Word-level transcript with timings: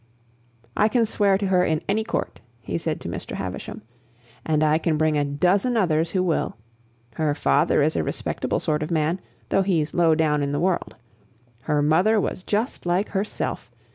"I 0.75 0.87
can 0.87 1.05
swear 1.05 1.37
to 1.37 1.45
her 1.45 1.63
in 1.63 1.83
any 1.87 2.03
court," 2.03 2.39
he 2.59 2.79
said 2.79 2.99
to 3.01 3.07
Mr. 3.07 3.35
Havisham, 3.35 3.83
"and 4.43 4.63
I 4.63 4.79
can 4.79 4.97
bring 4.97 5.15
a 5.15 5.23
dozen 5.23 5.77
others 5.77 6.09
who 6.09 6.23
will. 6.23 6.57
Her 7.17 7.35
father 7.35 7.83
is 7.83 7.95
a 7.95 8.03
respectable 8.03 8.59
sort 8.59 8.81
of 8.81 8.89
man, 8.89 9.21
though 9.49 9.61
he's 9.61 9.93
low 9.93 10.15
down 10.15 10.41
in 10.41 10.53
the 10.53 10.59
world. 10.59 10.95
Her 11.61 11.83
mother 11.83 12.19
was 12.19 12.41
just 12.41 12.87
like 12.87 13.09
herself. 13.09 13.69